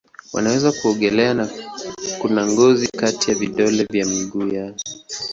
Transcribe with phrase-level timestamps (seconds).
[0.33, 1.49] Wanaweza kuogelea na
[2.19, 4.75] kuna ngozi kati ya vidole vya miguu yao.